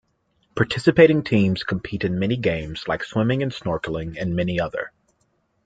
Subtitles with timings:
[0.55, 4.91] Participating teams compete in many games like swimming and snorkeling and many other.